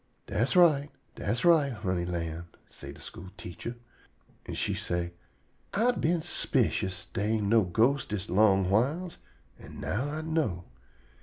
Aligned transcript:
"Das 0.25 0.55
right; 0.55 0.89
das 1.13 1.45
right, 1.45 1.73
honey 1.73 2.05
lamb," 2.05 2.47
say 2.67 2.91
de 2.91 2.99
school 2.99 3.29
teacher. 3.37 3.75
An' 4.47 4.55
she 4.55 4.73
say: 4.73 5.11
"I 5.75 5.91
been 5.91 6.21
s'picious 6.21 7.05
dey 7.05 7.33
ain' 7.33 7.49
no 7.49 7.61
ghostes 7.63 8.07
dis 8.07 8.27
long 8.27 8.67
whiles, 8.71 9.19
an' 9.59 9.79
now 9.79 10.09
I 10.11 10.21
know. 10.23 10.63